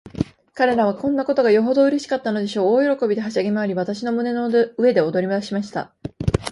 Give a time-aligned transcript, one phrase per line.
[0.55, 2.73] 彼等はこんなことがよほどうれしかったのでしょう。
[2.83, 5.93] 大喜びで、はしゃぎまわり、私の胸の上で踊りだしました。